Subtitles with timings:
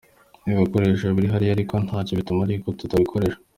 [0.49, 3.37] Ibikoresho biri hariya ariko ntacyo bitumariye kuko tutabikoresha".